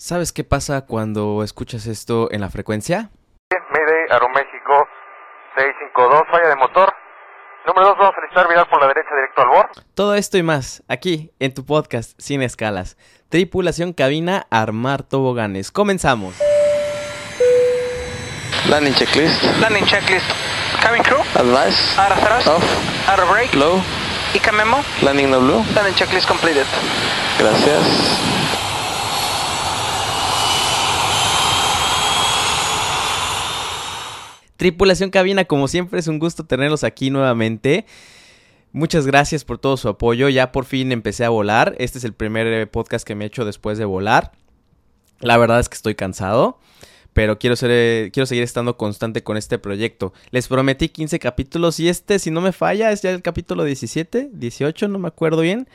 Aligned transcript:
¿Sabes 0.00 0.32
qué 0.32 0.44
pasa 0.44 0.82
cuando 0.82 1.42
escuchas 1.42 1.86
esto 1.86 2.28
en 2.30 2.40
la 2.40 2.50
frecuencia? 2.50 3.10
Mayday, 3.50 4.04
Aeroméxico 4.12 4.86
652, 5.56 6.22
falla 6.30 6.48
de 6.50 6.54
motor. 6.54 6.94
Número 7.66 7.88
2, 7.88 7.98
vamos 7.98 8.14
a 8.16 8.20
necesitar 8.20 8.48
virar 8.48 8.70
por 8.70 8.80
la 8.80 8.86
derecha 8.86 9.10
directo 9.12 9.42
al 9.42 9.48
bord. 9.48 9.70
Todo 9.94 10.14
esto 10.14 10.38
y 10.38 10.44
más, 10.44 10.84
aquí, 10.86 11.32
en 11.40 11.52
tu 11.52 11.66
podcast, 11.66 12.12
sin 12.16 12.42
escalas. 12.42 12.96
Tripulación 13.28 13.92
cabina, 13.92 14.46
armar 14.50 15.02
toboganes. 15.02 15.72
Comenzamos. 15.72 16.36
Landing 18.70 18.94
checklist. 18.94 19.42
Landing 19.58 19.84
checklist. 19.84 20.26
Cabin 20.80 21.02
crew. 21.02 21.18
Advice. 21.34 21.98
Out 21.98 22.12
of 22.12 22.18
thrust. 22.20 22.46
Off. 22.46 23.08
Out 23.08 23.18
of 23.18 23.28
brake. 23.28 23.52
Low. 23.52 23.82
ICA 24.32 24.52
memo. 24.52 24.78
Landing 25.02 25.28
no 25.28 25.40
blue. 25.40 25.64
Landing 25.74 25.96
checklist 25.96 26.28
completed. 26.28 26.66
Gracias. 27.36 28.37
Tripulación 34.58 35.10
cabina, 35.10 35.44
como 35.44 35.68
siempre 35.68 36.00
es 36.00 36.08
un 36.08 36.18
gusto 36.18 36.44
tenerlos 36.44 36.82
aquí 36.82 37.10
nuevamente. 37.10 37.86
Muchas 38.72 39.06
gracias 39.06 39.44
por 39.44 39.58
todo 39.58 39.76
su 39.76 39.88
apoyo. 39.88 40.28
Ya 40.28 40.50
por 40.50 40.64
fin 40.64 40.90
empecé 40.90 41.24
a 41.24 41.28
volar. 41.28 41.76
Este 41.78 41.98
es 41.98 42.04
el 42.04 42.12
primer 42.12 42.48
eh, 42.48 42.66
podcast 42.66 43.06
que 43.06 43.14
me 43.14 43.22
he 43.24 43.28
hecho 43.28 43.44
después 43.44 43.78
de 43.78 43.84
volar. 43.84 44.32
La 45.20 45.36
verdad 45.36 45.60
es 45.60 45.68
que 45.68 45.76
estoy 45.76 45.94
cansado, 45.94 46.58
pero 47.12 47.38
quiero, 47.38 47.54
ser, 47.54 47.70
eh, 47.72 48.10
quiero 48.12 48.26
seguir 48.26 48.42
estando 48.42 48.76
constante 48.76 49.22
con 49.22 49.36
este 49.36 49.60
proyecto. 49.60 50.12
Les 50.32 50.48
prometí 50.48 50.88
15 50.88 51.20
capítulos 51.20 51.78
y 51.78 51.88
este, 51.88 52.18
si 52.18 52.32
no 52.32 52.40
me 52.40 52.50
falla, 52.50 52.90
es 52.90 53.02
ya 53.02 53.10
el 53.12 53.22
capítulo 53.22 53.62
17, 53.62 54.30
18, 54.32 54.88
no 54.88 54.98
me 54.98 55.06
acuerdo 55.06 55.40
bien. 55.40 55.68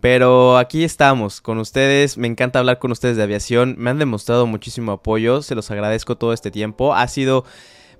Pero 0.00 0.58
aquí 0.58 0.82
estamos 0.82 1.40
con 1.40 1.58
ustedes, 1.58 2.18
me 2.18 2.26
encanta 2.26 2.58
hablar 2.58 2.80
con 2.80 2.90
ustedes 2.90 3.16
de 3.16 3.22
aviación, 3.22 3.76
me 3.78 3.90
han 3.90 4.00
demostrado 4.00 4.48
muchísimo 4.48 4.90
apoyo, 4.90 5.42
se 5.42 5.54
los 5.54 5.70
agradezco 5.70 6.16
todo 6.16 6.32
este 6.32 6.50
tiempo, 6.50 6.92
ha 6.92 7.06
sido 7.06 7.44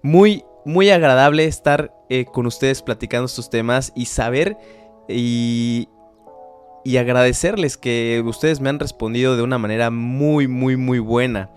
muy, 0.02 0.44
muy 0.64 0.91
agradable 0.91 1.44
estar 1.44 1.92
eh, 2.08 2.25
con 2.25 2.47
ustedes 2.47 2.83
platicando 2.83 3.27
estos 3.27 3.50
temas 3.50 3.92
y 3.94 4.06
saber 4.06 4.56
y, 5.08 5.89
y 6.84 6.97
agradecerles 6.97 7.77
que 7.77 8.22
ustedes 8.24 8.61
me 8.61 8.69
han 8.69 8.78
respondido 8.78 9.36
de 9.36 9.42
una 9.42 9.58
manera 9.58 9.91
muy, 9.91 10.48
muy, 10.48 10.77
muy 10.77 10.98
buena. 10.98 11.50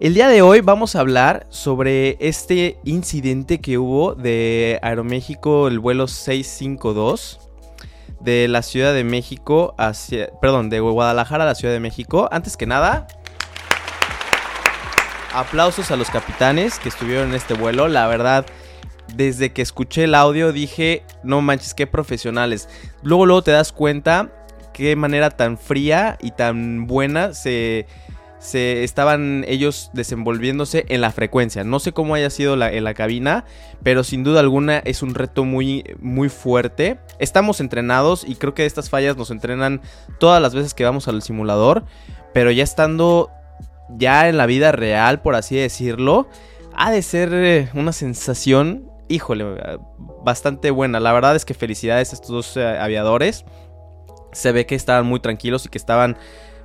El 0.00 0.14
día 0.14 0.28
de 0.28 0.42
hoy 0.42 0.60
vamos 0.60 0.94
a 0.94 1.00
hablar 1.00 1.46
sobre 1.50 2.16
este 2.20 2.78
incidente 2.84 3.60
que 3.60 3.78
hubo 3.78 4.14
de 4.14 4.78
Aeroméxico, 4.80 5.66
el 5.66 5.80
vuelo 5.80 6.06
652 6.06 7.40
de 8.20 8.46
la 8.46 8.62
Ciudad 8.62 8.94
de 8.94 9.02
México 9.02 9.74
hacia, 9.76 10.30
perdón, 10.40 10.70
de 10.70 10.78
Guadalajara 10.78 11.44
a 11.44 11.46
la 11.48 11.54
Ciudad 11.56 11.74
de 11.74 11.80
México. 11.80 12.28
Antes 12.30 12.56
que 12.56 12.66
nada, 12.66 13.08
aplausos 15.32 15.90
a 15.90 15.96
los 15.96 16.10
capitanes 16.10 16.78
que 16.78 16.88
estuvieron 16.88 17.30
en 17.30 17.34
este 17.34 17.54
vuelo. 17.54 17.88
La 17.88 18.06
verdad, 18.06 18.46
desde 19.14 19.52
que 19.52 19.62
escuché 19.62 20.04
el 20.04 20.14
audio 20.14 20.52
dije, 20.52 21.04
no 21.22 21.40
manches, 21.40 21.74
qué 21.74 21.86
profesionales. 21.86 22.68
Luego, 23.02 23.26
luego 23.26 23.42
te 23.42 23.50
das 23.50 23.72
cuenta 23.72 24.30
qué 24.72 24.94
manera 24.96 25.30
tan 25.30 25.58
fría 25.58 26.18
y 26.20 26.30
tan 26.32 26.86
buena 26.86 27.34
se, 27.34 27.86
se 28.38 28.84
estaban 28.84 29.44
ellos 29.48 29.90
desenvolviéndose 29.92 30.86
en 30.88 31.00
la 31.00 31.10
frecuencia. 31.10 31.64
No 31.64 31.80
sé 31.80 31.92
cómo 31.92 32.14
haya 32.14 32.30
sido 32.30 32.54
en 32.62 32.84
la 32.84 32.94
cabina, 32.94 33.44
pero 33.82 34.04
sin 34.04 34.24
duda 34.24 34.40
alguna 34.40 34.78
es 34.78 35.02
un 35.02 35.14
reto 35.14 35.44
muy, 35.44 35.84
muy 36.00 36.28
fuerte. 36.28 36.98
Estamos 37.18 37.60
entrenados 37.60 38.24
y 38.26 38.36
creo 38.36 38.54
que 38.54 38.66
estas 38.66 38.90
fallas 38.90 39.16
nos 39.16 39.30
entrenan 39.30 39.80
todas 40.18 40.40
las 40.40 40.54
veces 40.54 40.74
que 40.74 40.84
vamos 40.84 41.08
al 41.08 41.22
simulador, 41.22 41.84
pero 42.32 42.50
ya 42.50 42.62
estando 42.62 43.30
ya 43.90 44.28
en 44.28 44.36
la 44.36 44.46
vida 44.46 44.72
real, 44.72 45.20
por 45.20 45.34
así 45.34 45.56
decirlo, 45.56 46.28
ha 46.74 46.90
de 46.90 47.02
ser 47.02 47.30
eh, 47.32 47.68
una 47.74 47.92
sensación, 47.92 48.90
híjole, 49.08 49.78
bastante 50.22 50.70
buena. 50.70 51.00
La 51.00 51.12
verdad 51.12 51.34
es 51.34 51.44
que 51.44 51.54
felicidades 51.54 52.12
a 52.12 52.14
estos 52.14 52.30
dos 52.30 52.56
eh, 52.56 52.66
aviadores. 52.66 53.44
Se 54.32 54.52
ve 54.52 54.66
que 54.66 54.74
estaban 54.74 55.06
muy 55.06 55.20
tranquilos 55.20 55.66
y 55.66 55.68
que 55.68 55.78
estaban 55.78 56.16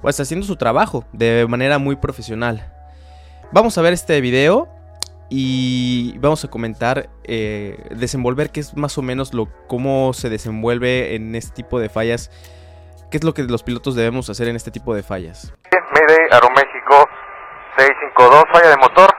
pues 0.02 0.20
haciendo 0.20 0.46
su 0.46 0.58
trabajo 0.58 1.06
de 1.14 1.48
manera 1.48 1.80
muy 1.80 1.96
profesional. 1.96 2.72
Vamos 3.52 3.78
a 3.78 3.82
ver 3.82 3.94
este 3.94 4.20
video 4.20 4.68
y 5.30 6.18
vamos 6.20 6.44
a 6.44 6.50
comentar, 6.50 7.10
eh, 7.24 7.78
desenvolver 7.96 8.52
qué 8.52 8.60
es 8.60 8.76
más 8.76 8.98
o 8.98 9.02
menos 9.02 9.34
lo, 9.34 9.48
cómo 9.68 10.14
se 10.14 10.30
desenvuelve 10.30 11.16
en 11.16 11.34
este 11.36 11.54
tipo 11.54 11.80
de 11.80 11.90
fallas, 11.90 12.30
qué 13.10 13.18
es 13.18 13.24
lo 13.24 13.34
que 13.34 13.44
los 13.44 13.64
pilotos 13.64 13.96
debemos 13.96 14.30
hacer 14.30 14.48
en 14.48 14.56
este 14.56 14.70
tipo 14.70 14.94
de 14.94 15.02
fallas. 15.02 15.54
Aeroméxico 16.32 17.08
652, 17.78 18.44
falla 18.52 18.70
de 18.70 18.78
motor. 18.78 19.10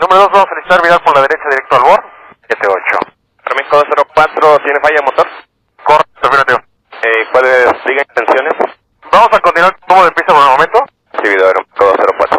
Número 0.00 0.20
2, 0.22 0.32
vamos 0.32 0.48
a 0.50 0.54
necesitar 0.54 0.82
virar 0.82 1.00
por 1.04 1.14
la 1.14 1.22
derecha 1.22 1.48
directo 1.48 1.76
al 1.76 1.82
bord. 1.82 2.04
78. 2.48 3.16
Aeroméxico 3.46 3.76
204, 3.76 4.58
¿tiene 4.58 4.80
falla 4.80 4.98
de 4.98 5.06
motor? 5.06 5.26
Correcto, 5.84 6.22
afirmativo. 6.26 6.58
Eh, 7.02 7.22
¿Cuáles 7.30 7.66
siguen 7.86 8.04
intenciones? 8.08 8.54
Vamos 9.12 9.30
a 9.32 9.40
continuar 9.40 9.72
como 9.86 10.04
de 10.04 10.10
pista 10.12 10.34
por 10.34 10.42
el 10.42 10.50
momento. 10.50 10.78
Recibido, 11.12 11.46
Aeroméxico 11.46 11.84
204. 11.86 12.38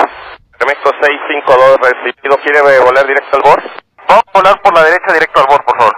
Aeroméxico 0.60 0.90
652, 1.02 1.80
recibido, 1.80 2.38
¿quiere 2.44 2.80
volar 2.84 3.06
directo 3.08 3.38
al 3.38 3.44
bord? 3.44 3.64
Vamos 4.08 4.24
a 4.28 4.32
volar 4.38 4.62
por 4.62 4.74
la 4.76 4.84
derecha 4.84 5.14
directo 5.14 5.40
al 5.40 5.48
bord, 5.48 5.64
por 5.64 5.78
favor. 5.80 5.96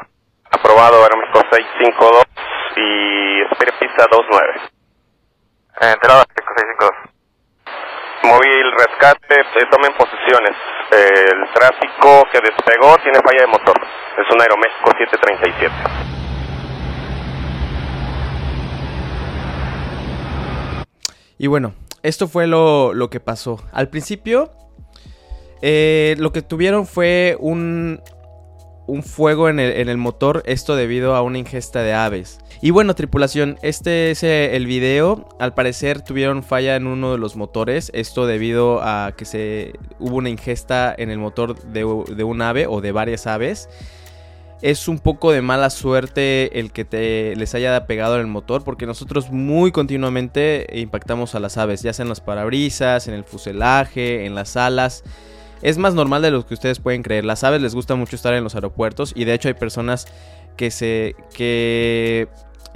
Aprobado, 0.52 1.04
Aeroméxico 1.04 1.42
652 1.50 2.24
y 2.78 3.42
espere 3.50 3.74
pista 3.82 4.06
29. 4.06 4.62
Eh, 5.82 5.92
enterado, 5.92 6.22
Aeroméxico 6.22 6.54
652. 6.54 7.20
Móvil 8.24 8.72
rescate, 9.00 9.36
tomen 9.72 9.92
posiciones. 9.98 10.56
El 10.92 11.54
tráfico 11.54 12.28
que 12.32 12.40
despegó 12.40 12.98
tiene 13.04 13.20
falla 13.20 13.42
de 13.42 13.48
motor. 13.48 13.76
Es 14.18 14.34
un 14.34 14.42
Aeroméxico 14.42 14.92
737. 14.98 15.74
Y 21.38 21.48
bueno, 21.48 21.74
esto 22.04 22.28
fue 22.28 22.48
lo, 22.48 22.94
lo 22.94 23.10
que 23.10 23.20
pasó. 23.20 23.64
Al 23.72 23.90
principio, 23.90 24.52
eh, 25.62 26.16
lo 26.18 26.32
que 26.34 26.42
tuvieron 26.42 26.86
fue 26.86 27.38
un, 27.40 28.02
un 28.90 29.04
fuego 29.04 29.50
en 29.50 29.60
el, 29.60 29.98
motor, 29.98 30.44
esto 30.46 30.76
debido 30.76 31.16
a 31.16 31.22
una 31.22 31.38
ingesta 31.38 31.82
de 31.82 31.94
aves. 31.94 32.40
Y 32.62 32.72
bueno, 32.72 32.96
tripulación, 32.96 33.58
este 33.62 34.12
es 34.12 34.24
el 34.24 34.66
video. 34.66 35.30
Al 35.40 35.54
parecer 35.54 36.02
tuvieron 36.02 36.44
falla 36.44 36.76
en 36.76 36.88
uno 36.88 37.12
de 37.12 37.18
los 37.18 37.36
motores, 37.36 37.92
esto 37.94 38.26
debido 38.26 38.82
a 38.82 39.14
que 39.16 39.26
se 39.26 39.74
hubo 40.00 40.18
una 40.18 40.30
ingesta 40.30 40.94
en 40.98 41.12
el 41.12 41.20
motor 41.20 41.62
de, 41.62 41.82
de 42.16 42.24
un 42.24 42.42
ave 42.42 42.68
o 42.68 42.82
de 42.82 42.92
varias 42.92 43.28
aves. 43.28 43.70
Es 44.62 44.90
un 44.90 45.00
poco 45.00 45.32
de 45.32 45.42
mala 45.42 45.70
suerte 45.70 46.60
el 46.60 46.74
que 46.74 46.84
te, 46.84 47.34
les 47.38 47.56
haya 47.56 47.86
pegado 47.86 48.16
en 48.16 48.22
el 48.22 48.28
motor 48.28 48.66
porque 48.66 48.86
nosotros 48.86 49.32
muy 49.32 49.72
continuamente 49.72 50.68
impactamos 50.74 51.34
a 51.34 51.40
las 51.40 51.58
aves, 51.58 51.82
ya 51.82 51.94
sea 51.94 52.04
en 52.04 52.10
los 52.10 52.20
parabrisas, 52.20 53.08
en 53.08 53.14
el 53.14 53.24
fuselaje, 53.24 54.26
en 54.26 54.36
las 54.36 54.58
alas. 54.58 55.04
Es 55.62 55.78
más 55.78 55.94
normal 55.94 56.22
de 56.22 56.32
lo 56.32 56.46
que 56.46 56.54
ustedes 56.54 56.80
pueden 56.80 57.04
creer. 57.04 57.26
Las 57.26 57.44
aves 57.44 57.62
les 57.62 57.76
gusta 57.76 57.96
mucho 57.96 58.16
estar 58.16 58.34
en 58.34 58.44
los 58.44 58.56
aeropuertos 58.56 59.14
y 59.16 59.26
de 59.26 59.34
hecho 59.34 59.48
hay 59.48 59.54
personas 59.54 60.08
que 60.56 60.72
se 60.72 61.16
que 61.34 62.28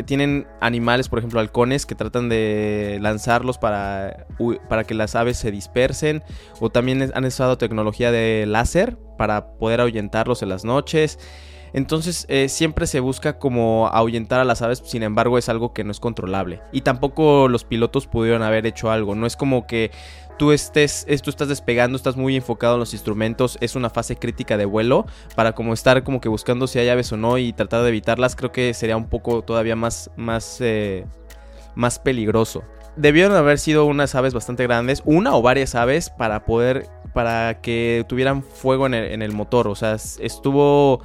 tienen 0.05 0.47
animales, 0.59 1.07
por 1.07 1.19
ejemplo, 1.19 1.39
halcones 1.39 1.85
que 1.85 1.93
tratan 1.93 2.27
de 2.27 2.97
lanzarlos 3.01 3.57
para, 3.59 4.25
para 4.67 4.85
que 4.85 4.95
las 4.95 5.15
aves 5.15 5.37
se 5.37 5.51
dispersen 5.51 6.23
o 6.59 6.69
también 6.69 7.11
han 7.13 7.25
usado 7.25 7.57
tecnología 7.57 8.11
de 8.11 8.45
láser 8.47 8.97
para 9.17 9.53
poder 9.57 9.81
ahuyentarlos 9.81 10.41
en 10.41 10.49
las 10.49 10.65
noches. 10.65 11.19
Entonces 11.73 12.25
eh, 12.29 12.49
siempre 12.49 12.85
se 12.87 12.99
busca 12.99 13.39
como 13.39 13.87
ahuyentar 13.87 14.39
a 14.39 14.45
las 14.45 14.61
aves, 14.61 14.81
sin 14.85 15.03
embargo 15.03 15.37
es 15.37 15.49
algo 15.49 15.73
que 15.73 15.83
no 15.83 15.91
es 15.91 15.99
controlable. 15.99 16.61
Y 16.71 16.81
tampoco 16.81 17.47
los 17.47 17.65
pilotos 17.65 18.07
pudieron 18.07 18.43
haber 18.43 18.65
hecho 18.67 18.91
algo. 18.91 19.15
No 19.15 19.25
es 19.25 19.35
como 19.35 19.65
que 19.65 19.91
tú 20.37 20.51
estés, 20.51 21.05
tú 21.23 21.29
estás 21.29 21.47
despegando, 21.47 21.95
estás 21.95 22.15
muy 22.15 22.35
enfocado 22.35 22.75
en 22.75 22.79
los 22.79 22.93
instrumentos, 22.93 23.57
es 23.61 23.75
una 23.75 23.89
fase 23.89 24.15
crítica 24.15 24.57
de 24.57 24.65
vuelo, 24.65 25.05
para 25.35 25.53
como 25.53 25.73
estar 25.73 26.03
como 26.03 26.21
que 26.21 26.29
buscando 26.29 26.67
si 26.67 26.79
hay 26.79 26.89
aves 26.89 27.11
o 27.11 27.17
no 27.17 27.37
y 27.37 27.53
tratar 27.53 27.81
de 27.83 27.89
evitarlas, 27.89 28.35
creo 28.35 28.51
que 28.51 28.73
sería 28.73 28.97
un 28.97 29.07
poco 29.07 29.43
todavía 29.43 29.75
más, 29.75 30.11
más, 30.15 30.57
eh, 30.61 31.05
más 31.75 31.99
peligroso. 31.99 32.63
Debieron 32.95 33.35
haber 33.35 33.57
sido 33.57 33.85
unas 33.85 34.13
aves 34.15 34.33
bastante 34.33 34.63
grandes, 34.63 35.01
una 35.05 35.35
o 35.35 35.41
varias 35.41 35.73
aves, 35.75 36.11
para 36.11 36.45
poder, 36.45 36.87
para 37.13 37.61
que 37.61 38.05
tuvieran 38.07 38.43
fuego 38.43 38.85
en 38.85 38.93
el, 38.93 39.11
en 39.11 39.21
el 39.21 39.31
motor, 39.31 39.67
o 39.67 39.75
sea, 39.75 39.93
estuvo... 39.93 41.01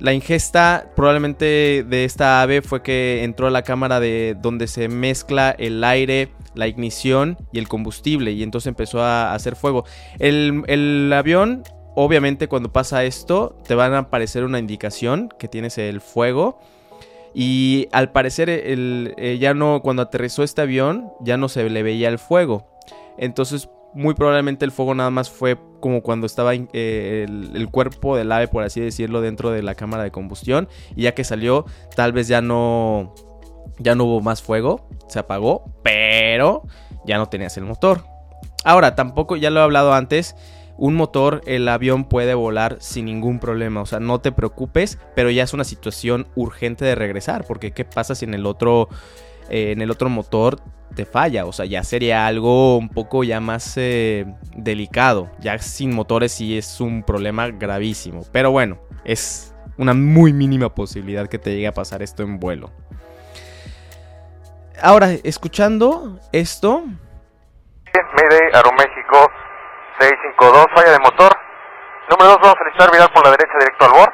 La 0.00 0.12
ingesta 0.12 0.90
probablemente 0.94 1.84
de 1.84 2.04
esta 2.04 2.40
ave 2.40 2.62
fue 2.62 2.82
que 2.82 3.24
entró 3.24 3.48
a 3.48 3.50
la 3.50 3.62
cámara 3.62 3.98
de 3.98 4.36
donde 4.40 4.68
se 4.68 4.88
mezcla 4.88 5.50
el 5.50 5.82
aire, 5.82 6.28
la 6.54 6.68
ignición 6.68 7.36
y 7.52 7.58
el 7.58 7.66
combustible 7.66 8.30
y 8.30 8.44
entonces 8.44 8.68
empezó 8.68 9.02
a 9.02 9.34
hacer 9.34 9.56
fuego. 9.56 9.84
El, 10.20 10.62
el 10.68 11.12
avión, 11.12 11.64
obviamente 11.96 12.46
cuando 12.46 12.72
pasa 12.72 13.02
esto, 13.04 13.56
te 13.66 13.74
van 13.74 13.92
a 13.94 13.98
aparecer 13.98 14.44
una 14.44 14.60
indicación 14.60 15.30
que 15.36 15.48
tienes 15.48 15.78
el 15.78 16.00
fuego. 16.00 16.60
Y 17.34 17.88
al 17.92 18.12
parecer 18.12 18.48
el, 18.50 19.14
eh, 19.16 19.38
ya 19.40 19.52
no, 19.52 19.82
cuando 19.82 20.02
aterrizó 20.02 20.42
este 20.44 20.62
avión, 20.62 21.12
ya 21.20 21.36
no 21.36 21.48
se 21.48 21.68
le 21.68 21.82
veía 21.82 22.08
el 22.08 22.18
fuego. 22.18 22.66
Entonces 23.18 23.68
muy 23.94 24.14
probablemente 24.14 24.64
el 24.64 24.72
fuego 24.72 24.94
nada 24.94 25.10
más 25.10 25.30
fue 25.30 25.58
como 25.80 26.02
cuando 26.02 26.26
estaba 26.26 26.54
eh, 26.54 27.26
el, 27.28 27.52
el 27.54 27.68
cuerpo 27.70 28.16
del 28.16 28.32
ave, 28.32 28.48
por 28.48 28.64
así 28.64 28.80
decirlo, 28.80 29.20
dentro 29.20 29.50
de 29.50 29.62
la 29.62 29.74
cámara 29.74 30.02
de 30.02 30.10
combustión. 30.10 30.68
Y 30.96 31.02
ya 31.02 31.14
que 31.14 31.24
salió, 31.24 31.64
tal 31.94 32.12
vez 32.12 32.28
ya 32.28 32.40
no, 32.40 33.14
ya 33.78 33.94
no 33.94 34.04
hubo 34.04 34.20
más 34.20 34.42
fuego, 34.42 34.88
se 35.08 35.18
apagó, 35.18 35.64
pero 35.82 36.62
ya 37.06 37.18
no 37.18 37.28
tenías 37.28 37.56
el 37.56 37.64
motor. 37.64 38.04
Ahora, 38.64 38.94
tampoco, 38.94 39.36
ya 39.36 39.50
lo 39.50 39.60
he 39.60 39.62
hablado 39.62 39.94
antes, 39.94 40.34
un 40.76 40.94
motor, 40.94 41.42
el 41.46 41.68
avión 41.68 42.04
puede 42.04 42.34
volar 42.34 42.76
sin 42.80 43.06
ningún 43.06 43.40
problema. 43.40 43.80
O 43.80 43.86
sea, 43.86 44.00
no 44.00 44.20
te 44.20 44.32
preocupes, 44.32 44.98
pero 45.14 45.30
ya 45.30 45.42
es 45.42 45.52
una 45.52 45.64
situación 45.64 46.28
urgente 46.34 46.84
de 46.84 46.94
regresar. 46.94 47.44
Porque, 47.46 47.72
¿qué 47.72 47.84
pasa 47.84 48.14
si 48.14 48.24
en 48.24 48.34
el 48.34 48.46
otro, 48.46 48.88
eh, 49.48 49.72
en 49.72 49.82
el 49.82 49.90
otro 49.90 50.08
motor 50.08 50.60
te 50.94 51.04
falla? 51.04 51.46
O 51.46 51.52
sea, 51.52 51.66
ya 51.66 51.82
sería 51.84 52.26
algo 52.26 52.76
un 52.76 52.88
poco 52.88 53.24
ya 53.24 53.40
más 53.40 53.74
eh, 53.76 54.26
delicado. 54.56 55.30
Ya 55.38 55.58
sin 55.58 55.94
motores 55.94 56.32
sí 56.32 56.58
es 56.58 56.80
un 56.80 57.02
problema 57.02 57.48
gravísimo. 57.48 58.22
Pero 58.32 58.50
bueno, 58.50 58.78
es 59.04 59.54
una 59.76 59.94
muy 59.94 60.32
mínima 60.32 60.74
posibilidad 60.74 61.28
que 61.28 61.38
te 61.38 61.50
llegue 61.50 61.68
a 61.68 61.74
pasar 61.74 62.02
esto 62.02 62.22
en 62.22 62.38
vuelo. 62.38 62.70
Ahora, 64.80 65.10
escuchando 65.24 66.20
esto, 66.32 66.84
Mayday, 68.14 68.50
Aeroméxico 68.52 69.30
652, 69.98 70.66
falla 70.74 70.92
de 70.92 70.98
motor. 70.98 71.32
Número 72.10 72.30
2, 72.30 72.38
vamos 72.40 72.54
a 72.54 72.58
solicitar 72.58 72.90
virar 72.92 73.12
por 73.12 73.24
la 73.24 73.30
derecha 73.32 73.58
directo 73.58 73.84
al 73.84 73.92
bord. 73.92 74.12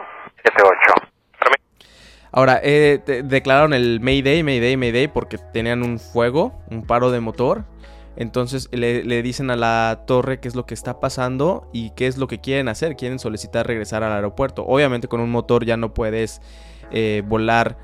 78. 2.35 2.37
Ahora, 2.37 2.61
eh, 2.63 2.99
te- 3.05 3.23
declararon 3.23 3.73
el 3.73 4.01
Mayday, 4.01 4.43
Mayday, 4.43 4.77
Mayday 4.77 5.09
porque 5.09 5.39
tenían 5.39 5.83
un 5.83 5.99
fuego, 5.99 6.53
un 6.71 6.83
paro 6.83 7.11
de 7.11 7.21
motor. 7.21 7.65
Entonces 8.17 8.69
le, 8.71 9.23
dicen 9.23 9.51
a 9.51 9.57
la 9.57 10.03
torre 10.07 10.39
qué 10.39 10.47
es 10.47 10.55
lo 10.55 10.67
que 10.67 10.75
está 10.75 11.01
pasando 11.01 11.69
y 11.73 11.91
qué 11.91 12.07
es 12.07 12.17
lo 12.17 12.29
que 12.29 12.41
quieren 12.41 12.69
hacer. 12.69 12.97
Quieren 12.97 13.19
solicitar 13.19 13.67
regresar 13.67 14.05
al 14.05 14.13
aeropuerto. 14.13 14.65
Obviamente 14.65 15.09
con 15.09 15.21
un 15.21 15.31
motor 15.31 15.65
ya 15.65 15.77
no 15.77 15.95
puedes 15.95 16.41
eh, 16.93 17.23
volar. 17.27 17.77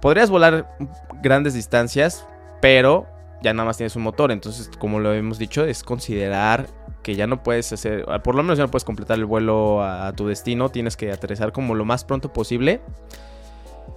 Podrías 0.00 0.30
volar 0.30 0.76
grandes 1.22 1.52
distancias, 1.52 2.26
pero 2.62 3.06
ya 3.42 3.52
nada 3.52 3.66
más 3.66 3.76
tienes 3.76 3.96
un 3.96 4.02
motor. 4.02 4.32
Entonces, 4.32 4.70
como 4.78 4.98
lo 4.98 5.12
hemos 5.12 5.38
dicho, 5.38 5.64
es 5.66 5.82
considerar 5.82 6.68
que 7.02 7.14
ya 7.14 7.26
no 7.26 7.42
puedes 7.42 7.70
hacer, 7.70 8.06
por 8.22 8.34
lo 8.34 8.42
menos 8.42 8.56
ya 8.56 8.64
no 8.64 8.70
puedes 8.70 8.84
completar 8.84 9.18
el 9.18 9.26
vuelo 9.26 9.82
a 9.82 10.12
tu 10.14 10.26
destino. 10.26 10.70
Tienes 10.70 10.96
que 10.96 11.12
aterrizar 11.12 11.52
como 11.52 11.74
lo 11.74 11.84
más 11.84 12.04
pronto 12.04 12.32
posible 12.32 12.80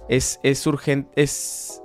es, 0.08 0.40
es 0.42 0.66
urgente, 0.66 1.10
es, 1.14 1.82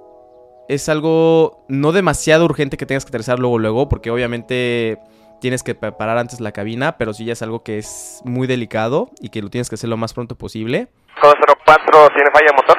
es 0.68 0.90
algo 0.90 1.66
no 1.68 1.92
demasiado 1.92 2.46
urgente 2.46 2.78
que 2.78 2.86
tengas 2.86 3.06
que 3.06 3.10
aterrizar 3.10 3.40
luego, 3.40 3.60
luego, 3.60 3.90
porque 3.90 4.12
obviamente 4.12 5.00
tienes 5.42 5.62
que 5.64 5.75
preparar 5.75 6.18
antes 6.18 6.40
la 6.40 6.54
cabina, 6.54 6.98
pero 6.98 7.14
sí 7.14 7.25
ya 7.25 7.34
es 7.34 7.42
algo 7.42 7.64
que 7.64 7.78
es 7.78 8.22
muy 8.24 8.48
delicado 8.48 9.10
y 9.20 9.30
que 9.30 9.42
lo 9.42 9.50
tienes 9.50 9.70
que 9.70 9.75
hacer 9.75 9.90
lo 9.90 9.98
más 9.98 10.14
pronto 10.14 10.36
posible. 10.38 10.88
204, 11.22 12.10
¿tiene 12.16 12.31
falla 12.31 12.48
de 12.48 12.54
motor? 12.56 12.78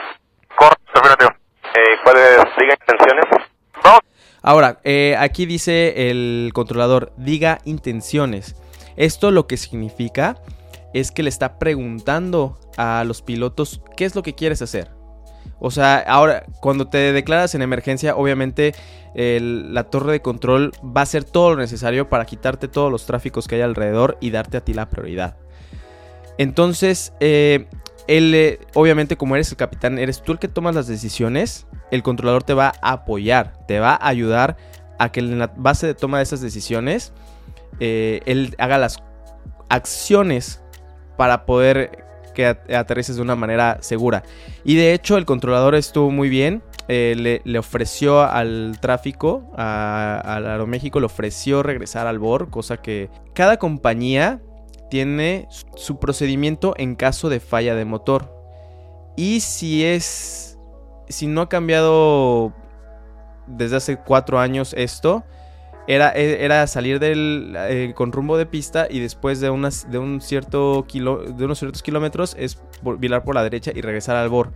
Correcto. 0.57 1.35
Eh, 1.77 1.97
¿Cuáles 2.05 2.39
sigan 2.59 2.77
intenciones? 2.81 3.25
Ahora, 4.43 4.79
eh, 4.85 5.17
aquí 5.19 5.47
dice 5.47 6.11
el 6.11 6.51
controlador, 6.53 7.13
diga 7.17 7.59
intenciones. 7.65 8.57
Esto 8.97 9.31
lo 9.31 9.47
que 9.47 9.57
significa 9.57 10.37
es 10.93 11.11
que 11.11 11.23
le 11.23 11.31
está 11.31 11.59
preguntando 11.59 12.59
a 12.77 13.05
los 13.05 13.23
pilotos 13.23 13.81
qué 13.97 14.05
es 14.05 14.15
lo 14.15 14.23
que 14.23 14.35
quieres 14.35 14.63
hacer. 14.63 14.94
O 15.67 15.71
sea, 15.71 15.97
ahora, 15.97 16.45
cuando 16.61 16.89
te 16.89 17.15
declaras 17.15 17.55
en 17.55 17.63
emergencia, 17.63 18.17
obviamente 18.17 18.75
la 19.15 19.85
torre 19.85 20.13
de 20.13 20.21
control 20.21 20.73
va 20.85 21.01
a 21.01 21.05
hacer 21.05 21.25
todo 21.25 21.55
lo 21.55 21.57
necesario 21.57 22.11
para 22.11 22.27
quitarte 22.27 22.69
todos 22.69 22.93
los 22.93 23.07
tráficos 23.07 23.49
que 23.49 23.55
hay 23.55 23.63
alrededor 23.63 24.19
y 24.21 24.31
darte 24.31 24.59
a 24.59 24.61
ti 24.61 24.75
la 24.75 24.91
prioridad. 24.91 25.39
Entonces, 26.37 27.15
eh, 27.21 27.67
él, 28.09 28.35
eh, 28.35 28.59
obviamente, 28.75 29.17
como 29.17 29.37
eres 29.37 29.53
el 29.53 29.57
capitán, 29.57 29.99
eres 29.99 30.21
tú 30.23 30.33
el 30.33 30.39
que 30.39 30.49
tomas 30.49 30.75
las 30.75 30.87
decisiones. 30.87 31.67
El 31.91 32.03
controlador 32.03 32.43
te 32.43 32.53
va 32.53 32.75
a 32.83 32.93
apoyar, 32.93 33.55
te 33.67 33.81
va 33.81 33.95
a 33.95 34.09
ayudar 34.09 34.59
a 34.99 35.13
que 35.13 35.21
en 35.21 35.39
la 35.39 35.51
base 35.57 35.87
de 35.87 35.95
toma 35.95 36.19
de 36.19 36.25
esas 36.25 36.43
decisiones, 36.43 37.15
eh, 37.81 38.21
él 38.27 38.55
haga 38.59 38.77
las 38.77 39.03
acciones 39.71 40.61
para 41.17 41.47
poder 41.47 42.04
que 42.35 42.47
at- 42.47 42.71
aterrices 42.71 43.17
de 43.17 43.23
una 43.23 43.37
manera 43.37 43.79
segura. 43.81 44.23
Y 44.65 44.75
de 44.77 44.93
hecho 44.93 45.17
el 45.17 45.25
controlador 45.25 45.75
estuvo 45.75 46.11
muy 46.11 46.29
bien. 46.29 46.63
eh, 46.87 47.41
le, 47.47 47.59
ofreció 47.59 48.21
al 48.21 48.77
tráfico, 48.79 49.51
a- 49.57 50.21
al 50.23 50.47
Aeroméxico, 50.47 51.01
le 51.01 51.07
ofreció 51.07 51.63
regresar 51.63 52.07
al 52.07 52.19
BOR, 52.19 52.51
cosa 52.51 52.77
que 52.77 53.09
cada 53.33 53.57
compañía 53.57 54.43
tiene 54.91 55.49
su 55.77 55.99
procedimiento 55.99 56.75
en 56.77 56.95
caso 56.95 57.31
de 57.31 57.41
falla 57.41 57.75
de 57.75 57.87
motor. 57.87 58.31
Y 59.17 59.41
si 59.41 59.83
es, 59.83 60.59
si 61.09 61.27
no 61.27 61.41
ha 61.41 61.49
cambiado 61.49 62.53
desde 63.47 63.77
hace 63.77 63.97
cuatro 63.97 64.39
años 64.39 64.75
esto, 64.77 65.25
era, 65.87 66.11
e- 66.13 66.45
era 66.45 66.67
salir 66.67 66.99
eh, 67.03 67.93
con 67.95 68.13
rumbo 68.13 68.37
de 68.37 68.47
pista 68.47 68.87
y 68.89 69.01
después 69.01 69.41
de, 69.41 69.51
unas, 69.51 69.91
de, 69.91 69.99
un 69.99 70.21
cierto 70.21 70.85
kilo, 70.89 71.19
de 71.19 71.45
unos 71.45 71.59
ciertos 71.59 71.83
kilómetros 71.83 72.37
es 72.39 72.59
virar 72.99 73.25
por 73.25 73.35
la 73.35 73.43
derecha 73.43 73.73
y 73.75 73.81
regresar 73.81 74.17
al 74.17 74.29
BOR. 74.29 74.53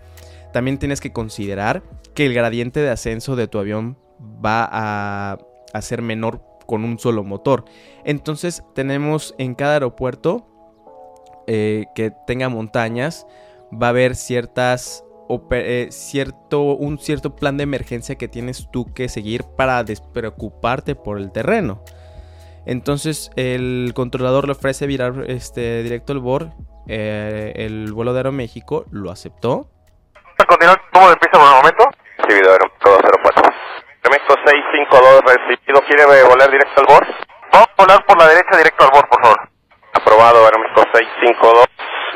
También 0.53 0.79
tienes 0.79 1.01
que 1.01 1.13
considerar 1.13 1.83
que 2.15 2.27
el 2.27 2.35
gradiente 2.35 2.81
de 2.81 2.91
ascenso 2.91 3.37
de 3.37 3.49
tu 3.49 3.59
avión 3.59 3.99
va 4.21 4.69
a, 4.71 5.39
ser 5.81 6.03
menor 6.03 6.43
con 6.67 6.85
un 6.85 6.99
solo 6.99 7.23
motor. 7.23 7.65
Entonces 8.05 8.65
tenemos 8.75 9.35
en 9.39 9.55
cada 9.55 9.75
aeropuerto 9.75 10.47
eh, 11.47 11.87
que 11.95 12.13
tenga 12.27 12.49
montañas, 12.49 13.27
va 13.71 13.89
a 13.89 13.91
haber 13.91 14.17
ciertas 14.17 15.05
eh, 15.51 15.89
cierto, 15.91 16.63
un 16.63 16.99
cierto 16.99 17.37
plan 17.37 17.57
de 17.57 17.65
emergencia 17.65 18.17
que 18.17 18.29
tienes 18.29 18.69
tú 18.71 18.93
que 18.95 19.09
seguir 19.09 19.45
para 19.57 19.85
despreocuparte 19.85 20.95
por 20.95 21.19
el 21.19 21.33
terreno. 21.33 21.83
Entonces 22.67 23.31
el 23.37 23.93
controlador 23.95 24.47
le 24.47 24.53
ofrece 24.53 24.87
virar 24.87 25.25
este, 25.29 25.83
directo 25.83 26.13
al 26.13 26.21
BOR. 26.21 26.51
eh, 26.89 27.53
el 27.57 27.93
vuelo 27.93 28.13
de 28.13 28.21
Aeroméxico 28.21 28.85
lo 28.91 29.11
aceptó. 29.11 29.69
continuar 30.49 30.81
como 30.93 31.11
de 31.11 31.17
pista 31.17 31.39
por 31.39 31.49
el 31.49 31.55
momento? 31.57 31.85
Recibido, 32.19 32.53
Aeroméxico 32.53 32.91
204. 32.91 33.43
Aeroméxico 34.05 34.35
652 34.47 35.23
recibido, 35.25 35.81
¿quiere 35.87 36.23
volar 36.25 36.51
directo 36.51 36.81
al 36.81 36.87
bord? 36.87 37.09
Vamos 37.53 37.69
a 37.69 37.83
volar 37.83 38.07
por 38.07 38.19
la 38.19 38.29
derecha 38.29 38.57
directo 38.57 38.85
al 38.85 38.91
bord, 38.91 39.09
por 39.09 39.23
favor. 39.23 39.41
Aprobado, 39.93 40.45
Aeroméxico 40.45 40.83
652 40.93 41.67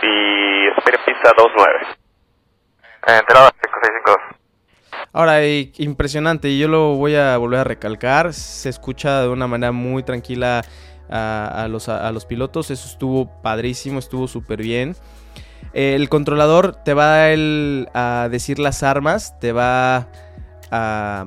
y 0.03 0.69
espere 0.77 0.99
pista 1.05 1.33
29. 1.37 2.02
Eh, 3.07 3.19
enterado, 3.19 3.47
Aeroméxico 3.47 3.81
652. 3.83 4.17
Ahora, 5.15 5.43
eh, 5.43 5.73
impresionante, 5.79 6.49
y 6.49 6.59
yo 6.59 6.69
lo 6.69 6.95
voy 6.95 7.17
a 7.17 7.37
volver 7.37 7.61
a 7.61 7.65
recalcar. 7.65 8.33
Se 8.33 8.69
escucha 8.69 9.23
de 9.23 9.29
una 9.29 9.47
manera 9.47 9.73
muy 9.73 10.03
tranquila 10.03 10.63
a, 11.11 11.65
a 11.65 11.69
los, 11.69 11.89
a, 11.89 12.11
los 12.13 12.25
pilotos. 12.25 12.71
Eso 12.71 12.89
estuvo 12.89 13.43
padrísimo, 13.43 13.99
estuvo 13.99 14.27
súper 14.29 14.63
bien. 14.63 14.97
El 15.75 16.09
controlador 16.09 16.77
te 16.77 16.95
va 16.95 17.29
el- 17.31 17.89
a 17.95 18.29
decir 18.31 18.59
las 18.59 18.83
armas, 18.83 19.39
te 19.39 19.53
va 19.53 20.09
a, 20.71 21.27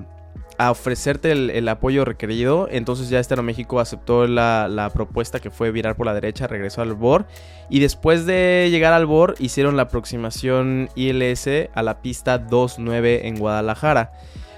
a 0.58 0.72
ofrecerte 0.72 1.32
el, 1.32 1.50
el 1.50 1.68
apoyo 1.68 2.06
requerido. 2.06 2.68
Entonces 2.70 3.10
ya 3.10 3.20
este 3.20 3.36
México 3.42 3.80
aceptó 3.80 4.28
la, 4.28 4.68
la 4.68 4.90
propuesta 4.90 5.40
que 5.40 5.52
fue 5.52 5.72
virar 5.72 5.96
por 5.96 6.06
la 6.06 6.14
derecha, 6.14 6.48
regresó 6.48 6.82
al 6.82 6.94
BOR. 6.94 7.26
Y 7.70 7.80
después 7.80 8.26
de 8.26 8.70
llegar 8.72 8.94
al 8.94 9.06
BOR 9.06 9.36
hicieron 9.40 9.76
la 9.76 9.84
aproximación 9.84 10.90
ILS 10.96 11.48
a 11.74 11.84
la 11.84 12.02
pista 12.02 12.38
29 12.38 13.28
en 13.28 13.38
Guadalajara. 13.38 14.14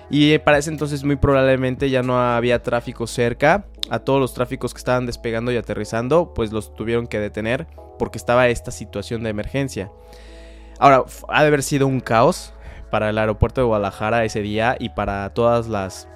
Y 0.10 0.32
eh, 0.32 0.39
para 0.39 0.58
ese 0.58 0.70
entonces 0.70 1.04
muy 1.04 1.18
probablemente 1.18 1.89
ya 1.89 2.04
no 2.04 2.20
había 2.20 2.63
tráfico 2.63 3.08
cerca. 3.08 3.66
A 3.89 4.00
todos 4.00 4.20
los 4.20 4.34
tráficos 4.34 4.74
que 4.74 4.80
estaban 4.80 5.06
despegando 5.06 5.51
y 5.51 5.56
aterrizando, 5.56 6.34
pues 6.34 6.51
los 6.51 6.75
tuvieron 6.75 7.08
que 7.08 7.20
detener 7.20 7.68
porque 7.98 8.18
estaba 8.18 8.48
esta 8.50 8.72
situación 8.72 9.24
de 9.24 9.30
emergencia. 9.30 9.92
Ahora, 10.80 11.06
ha 11.30 11.42
de 11.42 11.48
haber 11.48 11.63
sido 11.63 11.88
un 11.88 12.01
caos 12.01 12.54
para 12.89 13.10
el 13.10 13.17
aeropuerto 13.17 13.62
de 13.62 13.67
Guadalajara 13.67 14.25
ese 14.25 14.41
día 14.41 14.75
y 14.79 14.89
para 14.89 15.29
todas 15.34 15.67
las 15.67 16.08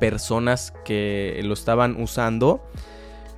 personas 0.00 0.72
que 0.84 1.40
lo 1.44 1.54
estaban 1.54 2.00
usando. 2.00 2.62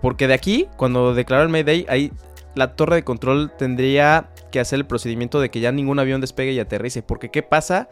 Porque 0.00 0.28
de 0.28 0.34
aquí, 0.34 0.68
cuando 0.76 1.14
declaró 1.14 1.42
el 1.42 1.48
Mayday, 1.48 1.86
ahí 1.88 2.12
la 2.54 2.74
torre 2.74 2.96
de 2.96 3.04
control 3.04 3.52
tendría 3.56 4.30
que 4.50 4.60
hacer 4.60 4.78
el 4.78 4.86
procedimiento 4.86 5.40
de 5.40 5.50
que 5.50 5.60
ya 5.60 5.72
ningún 5.72 5.98
avión 5.98 6.20
despegue 6.20 6.52
y 6.52 6.60
aterrice. 6.60 7.02
Porque 7.02 7.30
¿qué 7.30 7.42
pasa 7.42 7.88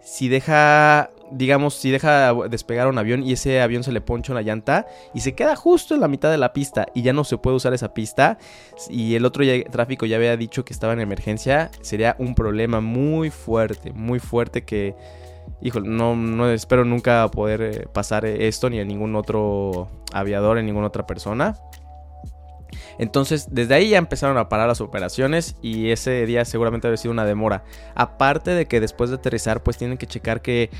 si 0.00 0.28
deja, 0.28 1.10
digamos, 1.30 1.74
si 1.74 1.90
deja 1.90 2.32
despegar 2.48 2.88
un 2.88 2.98
avión 2.98 3.22
y 3.22 3.32
ese 3.32 3.60
avión 3.60 3.82
se 3.82 3.92
le 3.92 4.00
poncha 4.00 4.32
una 4.32 4.42
llanta 4.42 4.86
y 5.14 5.20
se 5.20 5.34
queda 5.34 5.56
justo 5.56 5.94
en 5.94 6.00
la 6.00 6.08
mitad 6.08 6.30
de 6.30 6.38
la 6.38 6.52
pista 6.52 6.86
y 6.94 7.02
ya 7.02 7.12
no 7.12 7.24
se 7.24 7.38
puede 7.38 7.56
usar 7.56 7.74
esa 7.74 7.94
pista 7.94 8.38
y 8.88 9.14
el 9.14 9.24
otro 9.24 9.44
tráfico 9.70 10.06
ya 10.06 10.16
había 10.16 10.36
dicho 10.36 10.64
que 10.64 10.72
estaba 10.72 10.92
en 10.92 11.00
emergencia, 11.00 11.70
sería 11.80 12.16
un 12.18 12.34
problema 12.34 12.80
muy 12.80 13.30
fuerte, 13.30 13.92
muy 13.92 14.18
fuerte 14.18 14.64
que 14.64 14.94
híjole, 15.60 15.88
no, 15.88 16.14
no 16.14 16.50
espero 16.50 16.84
nunca 16.84 17.28
poder 17.30 17.62
eh, 17.62 17.86
pasar 17.92 18.24
esto 18.26 18.70
ni 18.70 18.80
a 18.80 18.84
ningún 18.84 19.16
otro 19.16 19.88
aviador, 20.12 20.58
en 20.58 20.66
ninguna 20.66 20.88
otra 20.88 21.06
persona. 21.06 21.56
Entonces, 22.98 23.48
desde 23.50 23.74
ahí 23.74 23.90
ya 23.90 23.98
empezaron 23.98 24.36
a 24.38 24.48
parar 24.48 24.68
las 24.68 24.80
operaciones 24.80 25.56
y 25.62 25.90
ese 25.90 26.26
día 26.26 26.44
seguramente 26.44 26.88
había 26.88 26.96
sido 26.96 27.12
una 27.12 27.24
demora. 27.24 27.64
Aparte 27.94 28.50
de 28.50 28.66
que 28.66 28.80
después 28.80 29.10
de 29.10 29.16
aterrizar, 29.16 29.62
pues 29.62 29.78
tienen 29.78 29.98
que 29.98 30.06
checar 30.06 30.42
que, 30.42 30.70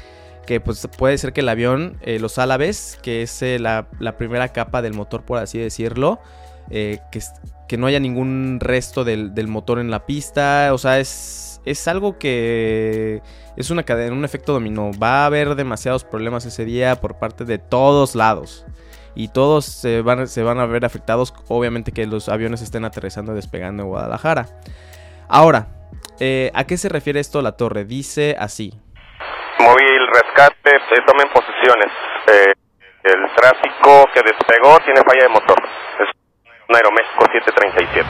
que 0.49 0.61
pues, 0.61 0.89
puede 0.97 1.19
ser 1.19 1.35
que 1.35 1.43
el 1.43 1.49
avión, 1.51 1.99
eh, 2.01 2.19
los 2.19 2.39
álabes, 2.39 2.99
que 3.03 3.21
es 3.21 3.43
eh, 3.43 3.59
la, 3.59 3.87
la 4.01 4.17
primera 4.17 4.49
capa 4.49 4.81
del 4.81 4.95
motor, 4.95 5.23
por 5.23 5.37
así 5.37 5.59
decirlo, 5.59 6.21
eh, 6.71 7.01
que, 7.13 7.21
que 7.69 7.77
no 7.77 7.87
haya 7.87 8.01
ningún 8.01 8.57
resto 8.59 9.05
del, 9.05 9.35
del 9.35 9.47
motor 9.47 9.79
en 9.79 9.91
la 9.91 10.07
pista. 10.07 10.71
O 10.73 10.79
sea, 10.79 11.01
es, 11.01 11.61
es 11.67 11.87
algo 11.87 12.17
que 12.17 13.21
es 13.59 13.71
una 13.71 13.83
cadena, 13.83 14.17
un 14.17 14.25
efecto 14.25 14.55
dominó. 14.55 14.91
Va 14.93 15.25
a 15.25 15.27
haber 15.27 15.55
demasiados 15.55 16.03
problemas 16.03 16.47
ese 16.47 16.65
día 16.65 16.99
por 16.99 17.19
parte 17.19 17.45
de 17.45 17.59
todos 17.59 18.15
lados. 18.15 18.65
Y 19.15 19.29
todos 19.29 19.67
se 19.67 20.01
van, 20.01 20.27
se 20.29 20.43
van 20.43 20.61
a 20.61 20.65
ver 20.65 20.87
afectados, 20.87 21.35
obviamente 21.49 21.93
que 21.93 22.07
los 22.07 22.31
aviones 22.31 22.63
estén 22.63 22.87
aterrizando 22.87 23.33
y 23.33 23.35
despegando 23.35 23.83
en 23.83 23.91
Guadalajara. 23.91 24.49
Ahora, 25.29 25.69
¿a 26.55 26.65
qué 26.65 26.79
se 26.79 26.89
refiere 26.89 27.21
esto 27.21 27.43
la 27.43 27.53
torre? 27.53 27.85
Dice 27.85 28.35
así. 28.39 28.73
Móvil 29.61 29.98
rescate, 30.39 30.71
eh, 30.71 31.03
tomen 31.07 31.29
posiciones. 31.33 31.93
Eh, 32.29 32.53
el 33.05 33.35
tráfico 33.37 34.07
que 34.15 34.21
despegó 34.23 34.79
tiene 34.85 35.01
falla 35.01 35.23
de 35.23 35.29
motor. 35.29 35.57
Es 36.01 36.09
un 36.69 36.77
Aeroméxico 36.77 37.25
737. 37.33 38.09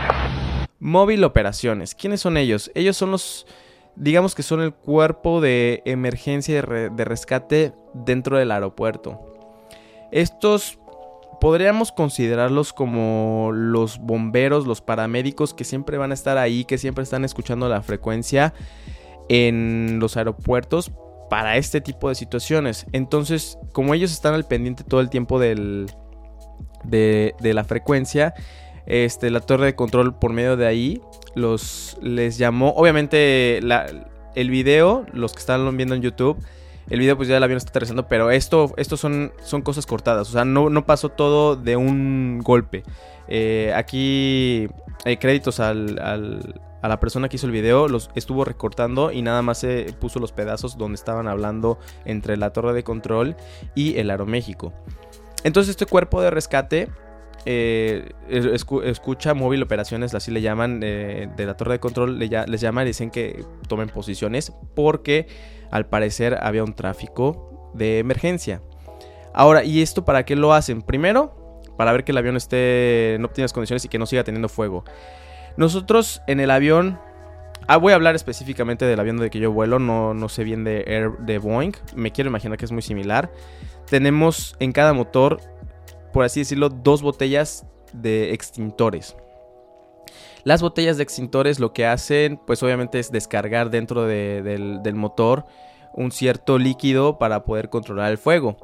Móvil 0.81 1.25
Operaciones. 1.25 1.95
¿Quiénes 1.95 2.21
son 2.21 2.37
ellos? 2.37 2.71
Ellos 2.75 2.97
son 2.97 3.11
los, 3.11 3.47
digamos 3.97 4.35
que 4.35 4.43
son 4.43 4.61
el 4.61 4.75
cuerpo 4.75 5.41
de 5.41 5.83
emergencia 5.87 6.63
de 6.63 7.05
rescate 7.05 7.73
dentro 7.95 8.39
del 8.39 8.51
aeropuerto. 8.51 9.21
Estos 10.13 10.79
podríamos 11.41 11.93
considerarlos 11.93 12.73
como 12.73 13.51
los 13.53 13.99
bomberos, 13.99 14.67
los 14.67 14.81
paramédicos 14.81 15.55
que 15.55 15.65
siempre 15.65 15.99
van 15.99 16.11
a 16.11 16.15
estar 16.15 16.39
ahí, 16.39 16.65
que 16.65 16.79
siempre 16.79 17.05
están 17.05 17.25
escuchando 17.25 17.69
la 17.69 17.83
frecuencia 17.83 18.55
en 19.29 19.99
los 20.01 20.17
aeropuertos 20.17 20.91
para 21.29 21.57
este 21.57 21.81
tipo 21.81 22.09
de 22.09 22.15
situaciones. 22.15 22.87
Entonces, 22.93 23.59
como 23.73 23.95
ellos 23.95 24.13
están 24.13 24.35
al 24.35 24.45
pendiente 24.45 24.85
todo 24.85 25.01
el 25.01 25.11
tiempo 25.11 25.39
del, 25.39 25.91
de, 26.85 27.35
la 27.41 27.65
frecuencia, 27.65 28.35
este, 28.87 29.31
la 29.31 29.41
torre 29.41 29.67
de 29.67 29.75
control 29.75 30.19
por 30.19 30.33
medio 30.33 30.57
de 30.57 30.67
ahí 30.67 31.03
los 31.35 31.99
les 32.01 32.39
llamó. 32.39 32.71
Obviamente, 32.71 33.61
el 34.35 34.51
video, 34.51 35.07
los 35.13 35.33
que 35.33 35.41
están 35.41 35.77
viendo 35.77 35.95
en 35.95 36.03
YouTube, 36.03 36.39
el 36.91 37.01
video 37.01 37.17
pues 37.17 37.29
ya 37.29 37.37
el 37.37 37.43
avión 37.43 37.59
está 37.59 37.71
aterrizando, 37.71 38.09
pero 38.09 38.31
esto, 38.31 38.73
esto 38.79 38.97
son, 38.97 39.33
son 39.43 39.61
cosas 39.63 39.85
cortadas. 39.85 40.31
O 40.31 40.33
sea, 40.33 40.45
no, 40.45 40.71
no 40.71 40.87
pasó 40.87 41.11
todo 41.11 41.55
de 41.55 41.77
un 41.77 42.41
golpe. 42.43 42.83
Eh, 43.29 43.73
aquí 43.77 44.69
hay 45.05 45.19
créditos 45.19 45.61
al, 45.61 45.99
al- 46.01 46.61
a 46.83 46.89
la 46.89 47.01
persona 47.01 47.29
que 47.29 47.37
hizo 47.37 47.47
el 47.47 47.53
video, 47.53 47.89
los 47.89 48.11
estuvo 48.15 48.45
recortando 48.45 49.11
y 49.13 49.23
nada 49.23 49.43
más 49.43 49.59
se 49.59 49.93
puso 50.01 50.21
los 50.21 50.33
pedazos 50.33 50.79
donde 50.79 50.95
estaban 50.95 51.27
hablando 51.29 51.79
entre 52.05 52.37
la 52.37 52.53
torre 52.53 52.73
de 52.73 52.85
control 52.85 53.37
y 53.75 53.99
el 53.99 54.11
Aeroméxico. 54.11 54.73
Entonces 55.45 55.71
este 55.71 55.87
cuerpo 55.87 56.21
de 56.21 56.31
rescate 56.31 56.89
eh, 57.47 58.11
escu- 58.29 58.85
escucha 58.85 59.33
móvil 59.35 59.63
operaciones, 59.63 60.15
así 60.15 60.31
le 60.31 60.41
llaman, 60.41 60.81
eh, 60.83 61.29
de 61.37 61.47
la 61.47 61.57
torre 61.57 61.73
de 61.73 61.81
control, 61.81 62.19
les 62.19 62.61
llaman 62.61 62.85
y 62.85 62.89
dicen 62.89 63.11
que 63.11 63.45
tomen 63.69 63.89
posiciones 63.89 64.53
porque 64.75 65.27
al 65.71 65.87
parecer 65.87 66.39
había 66.43 66.65
un 66.65 66.75
tráfico 66.75 67.71
de 67.75 67.99
emergencia. 68.01 68.61
Ahora, 69.35 69.63
¿y 69.63 69.83
esto 69.83 70.05
para 70.05 70.25
qué 70.25 70.37
lo 70.37 70.53
hacen? 70.53 70.83
Primero, 70.83 71.61
para 71.77 71.93
ver 71.93 72.03
que 72.03 72.13
el 72.13 72.19
avión 72.19 72.37
esté 72.37 73.15
en 73.15 73.25
óptimas 73.25 73.53
condiciones 73.53 73.85
y 73.85 73.89
que 73.89 73.99
no 73.99 74.07
siga 74.07 74.25
teniendo 74.25 74.49
fuego. 74.49 74.85
Nosotros 75.59 76.23
en 76.27 76.41
el 76.41 76.51
avión... 76.51 76.99
Ah, 77.67 77.77
voy 77.77 77.93
a 77.93 77.97
hablar 77.97 78.15
específicamente 78.15 78.87
del 78.87 78.99
avión 78.99 79.19
de 79.19 79.29
que 79.29 79.41
yo 79.41 79.53
vuelo, 79.53 79.79
no, 79.79 80.15
no 80.15 80.31
sé 80.31 80.43
bien 80.43 80.65
de, 80.65 80.85
Air, 80.87 81.19
de 81.19 81.39
Boeing, 81.39 81.73
me 81.95 82.13
quiero 82.13 82.31
imaginar 82.31 82.57
que 82.57 82.65
es 82.65 82.73
muy 82.73 82.81
similar. 82.81 83.31
Tenemos 83.91 84.57
en 84.59 84.73
cada 84.73 84.95
motor, 84.95 85.39
por 86.15 86.25
así 86.25 86.41
decirlo, 86.41 86.71
dos 86.71 87.03
botellas 87.03 87.67
de 87.93 88.33
extintores. 88.33 89.17
Las 90.45 90.63
botellas 90.63 90.97
de 90.97 91.03
extintores 91.03 91.61
lo 91.61 91.75
que 91.75 91.85
hacen, 91.85 92.39
pues 92.39 92.63
obviamente 92.63 93.01
es 93.01 93.13
descargar 93.13 93.69
dentro 93.69 94.07
de- 94.07 94.41
del, 94.43 94.83
del 94.83 94.95
motor 94.95 95.45
un 95.93 96.11
cierto 96.11 96.59
líquido 96.59 97.19
para 97.19 97.45
poder 97.45 97.69
controlar 97.69 98.11
el 98.13 98.19
fuego. 98.19 98.57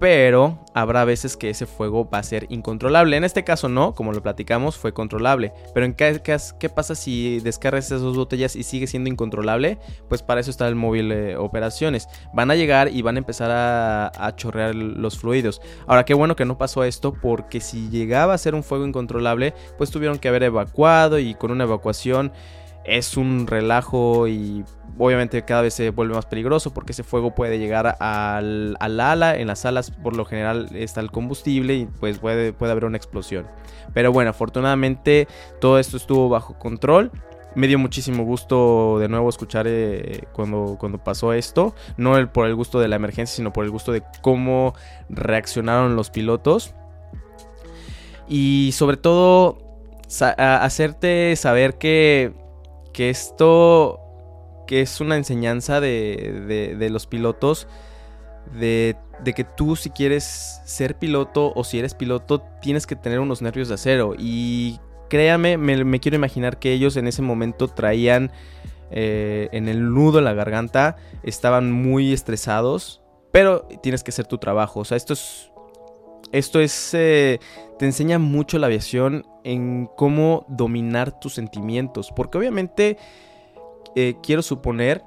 Pero 0.00 0.58
habrá 0.72 1.04
veces 1.04 1.36
que 1.36 1.50
ese 1.50 1.66
fuego 1.66 2.08
va 2.08 2.18
a 2.18 2.22
ser 2.22 2.46
incontrolable. 2.48 3.18
En 3.18 3.22
este 3.22 3.44
caso 3.44 3.68
no, 3.68 3.94
como 3.94 4.12
lo 4.12 4.22
platicamos, 4.22 4.78
fue 4.78 4.94
controlable. 4.94 5.52
Pero 5.74 5.84
en 5.84 5.92
qué, 5.92 6.22
qué, 6.24 6.38
qué 6.58 6.68
pasa 6.70 6.94
si 6.94 7.38
descargas 7.40 7.84
esas 7.84 8.00
dos 8.00 8.16
botellas 8.16 8.56
y 8.56 8.62
sigue 8.62 8.86
siendo 8.86 9.10
incontrolable? 9.10 9.78
Pues 10.08 10.22
para 10.22 10.40
eso 10.40 10.50
está 10.50 10.66
el 10.68 10.74
móvil 10.74 11.12
eh, 11.12 11.36
operaciones. 11.36 12.08
Van 12.32 12.50
a 12.50 12.54
llegar 12.54 12.88
y 12.90 13.02
van 13.02 13.16
a 13.16 13.18
empezar 13.18 13.50
a, 13.50 14.10
a 14.16 14.34
chorrear 14.36 14.74
los 14.74 15.18
fluidos. 15.18 15.60
Ahora, 15.86 16.06
qué 16.06 16.14
bueno 16.14 16.34
que 16.34 16.46
no 16.46 16.56
pasó 16.56 16.82
esto 16.82 17.12
porque 17.12 17.60
si 17.60 17.90
llegaba 17.90 18.32
a 18.32 18.38
ser 18.38 18.54
un 18.54 18.62
fuego 18.62 18.86
incontrolable, 18.86 19.52
pues 19.76 19.90
tuvieron 19.90 20.18
que 20.18 20.28
haber 20.28 20.44
evacuado 20.44 21.18
y 21.18 21.34
con 21.34 21.50
una 21.50 21.64
evacuación 21.64 22.32
es 22.84 23.16
un 23.16 23.46
relajo 23.46 24.26
y 24.28 24.64
obviamente 24.98 25.44
cada 25.44 25.62
vez 25.62 25.74
se 25.74 25.90
vuelve 25.90 26.14
más 26.14 26.26
peligroso 26.26 26.72
porque 26.72 26.92
ese 26.92 27.02
fuego 27.02 27.34
puede 27.34 27.58
llegar 27.58 27.96
al, 28.00 28.76
al 28.80 29.00
ala. 29.00 29.36
En 29.36 29.46
las 29.48 29.64
alas 29.64 29.90
por 29.90 30.16
lo 30.16 30.24
general 30.24 30.68
está 30.74 31.00
el 31.00 31.10
combustible 31.10 31.74
y 31.74 31.86
pues 31.86 32.18
puede, 32.18 32.52
puede 32.52 32.72
haber 32.72 32.84
una 32.84 32.96
explosión. 32.96 33.46
Pero 33.92 34.12
bueno, 34.12 34.30
afortunadamente 34.30 35.28
todo 35.60 35.78
esto 35.78 35.96
estuvo 35.96 36.28
bajo 36.28 36.58
control. 36.58 37.10
Me 37.56 37.66
dio 37.66 37.78
muchísimo 37.80 38.22
gusto 38.22 38.98
de 39.00 39.08
nuevo 39.08 39.28
escuchar 39.28 39.66
eh, 39.68 40.28
cuando, 40.32 40.76
cuando 40.78 40.98
pasó 40.98 41.32
esto. 41.32 41.74
No 41.96 42.16
el, 42.16 42.28
por 42.28 42.46
el 42.46 42.54
gusto 42.54 42.78
de 42.78 42.88
la 42.88 42.96
emergencia, 42.96 43.36
sino 43.36 43.52
por 43.52 43.64
el 43.64 43.70
gusto 43.70 43.90
de 43.92 44.02
cómo 44.22 44.74
reaccionaron 45.08 45.96
los 45.96 46.10
pilotos. 46.10 46.74
Y 48.28 48.70
sobre 48.72 48.96
todo 48.96 49.58
hacerte 50.38 51.34
saber 51.36 51.78
que, 51.78 52.32
que 53.00 53.08
esto 53.08 53.98
que 54.66 54.82
es 54.82 55.00
una 55.00 55.16
enseñanza 55.16 55.80
de, 55.80 56.74
de- 56.78 56.90
los 56.90 57.06
pilotos 57.06 57.66
de, 58.58 58.94
de 59.24 59.32
que 59.32 59.42
tú 59.42 59.74
si 59.74 59.88
quieres 59.88 60.60
ser 60.66 60.96
piloto 60.98 61.50
o 61.56 61.64
si 61.64 61.78
eres 61.78 61.94
piloto 61.94 62.42
tienes 62.60 62.86
que 62.86 62.96
tener 62.96 63.20
unos 63.20 63.40
nervios 63.40 63.68
de 63.68 63.74
acero. 63.76 64.14
Y 64.18 64.78
créame 65.08 65.56
me, 65.56 65.82
me 65.82 65.98
quiero 65.98 66.16
imaginar 66.16 66.58
que 66.58 66.72
ellos 66.74 66.98
en 66.98 67.06
ese 67.08 67.22
momento 67.22 67.68
traían 67.68 68.32
eh, 68.90 69.48
en 69.52 69.68
el 69.70 69.94
nudo 69.94 70.18
en 70.18 70.26
la 70.26 70.34
garganta 70.34 70.96
estaban 71.22 71.72
muy 71.72 72.12
estresados 72.12 73.00
pero 73.32 73.62
tienes 73.82 74.04
que 74.04 74.10
hacer 74.10 74.26
tu 74.26 74.36
trabajo. 74.36 74.80
O 74.80 74.84
sea 74.84 74.98
esto 74.98 75.14
es 75.14 75.50
esto 76.32 76.60
es 76.60 76.92
eh, 76.92 77.40
te 77.80 77.86
enseña 77.86 78.18
mucho 78.18 78.58
la 78.58 78.66
aviación 78.66 79.24
en 79.42 79.88
cómo 79.96 80.44
dominar 80.50 81.18
tus 81.18 81.32
sentimientos 81.32 82.12
porque 82.14 82.36
obviamente 82.36 82.98
eh, 83.96 84.16
quiero 84.22 84.42
suponer 84.42 85.02